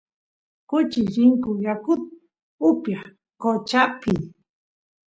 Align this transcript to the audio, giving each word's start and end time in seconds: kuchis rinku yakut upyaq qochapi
kuchis 0.69 1.11
rinku 1.17 1.51
yakut 1.65 2.01
upyaq 2.69 3.03
qochapi 3.41 4.13